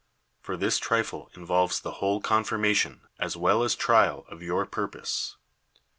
For 0.41 0.57
this 0.57 0.79
trifle 0.79 1.29
involves 1.35 1.79
the 1.79 1.91
whole 2.01 2.21
confirmation, 2.21 3.01
as 3.19 3.37
well 3.37 3.61
as 3.61 3.75
trial, 3.75 4.25
of 4.29 4.41
your 4.41 4.65
purpose. 4.65 5.37